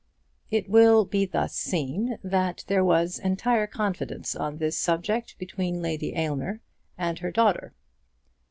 It 0.49 0.67
will 0.67 1.05
be 1.05 1.27
thus 1.27 1.53
seen 1.53 2.17
that 2.23 2.63
there 2.65 2.83
was 2.83 3.19
entire 3.19 3.67
confidence 3.67 4.35
on 4.35 4.57
this 4.57 4.75
subject 4.75 5.37
between 5.37 5.83
Lady 5.83 6.15
Aylmer 6.15 6.59
and 6.97 7.19
her 7.19 7.29
daughter. 7.29 7.75